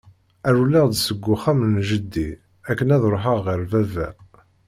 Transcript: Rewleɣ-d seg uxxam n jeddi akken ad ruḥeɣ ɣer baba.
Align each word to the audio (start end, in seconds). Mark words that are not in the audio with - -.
Rewleɣ-d 0.57 0.95
seg 0.99 1.19
uxxam 1.35 1.59
n 1.73 1.75
jeddi 1.87 2.27
akken 2.69 2.93
ad 2.95 3.03
ruḥeɣ 3.13 3.37
ɣer 3.45 3.59
baba. 3.71 4.07